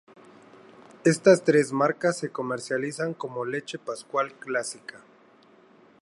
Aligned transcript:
Estas 1.05 1.43
tres 1.43 1.71
marcas 1.73 2.17
se 2.17 2.31
comercializan 2.31 3.13
como 3.13 3.45
Leche 3.45 3.77
Pascual 3.77 4.33
Clásica. 4.33 5.01